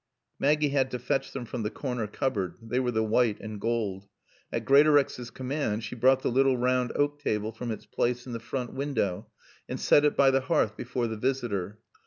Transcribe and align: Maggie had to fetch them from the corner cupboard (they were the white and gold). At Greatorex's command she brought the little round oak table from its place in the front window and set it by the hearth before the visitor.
Maggie 0.39 0.69
had 0.69 0.89
to 0.89 0.97
fetch 0.97 1.31
them 1.31 1.45
from 1.45 1.61
the 1.61 1.69
corner 1.69 2.07
cupboard 2.07 2.55
(they 2.59 2.79
were 2.79 2.89
the 2.89 3.03
white 3.03 3.39
and 3.39 3.61
gold). 3.61 4.07
At 4.51 4.65
Greatorex's 4.65 5.29
command 5.29 5.83
she 5.83 5.93
brought 5.93 6.23
the 6.23 6.31
little 6.31 6.57
round 6.57 6.91
oak 6.95 7.19
table 7.21 7.51
from 7.51 7.69
its 7.69 7.85
place 7.85 8.25
in 8.25 8.33
the 8.33 8.39
front 8.39 8.73
window 8.73 9.27
and 9.69 9.79
set 9.79 10.03
it 10.03 10.17
by 10.17 10.31
the 10.31 10.41
hearth 10.41 10.75
before 10.75 11.05
the 11.05 11.17
visitor. 11.17 11.77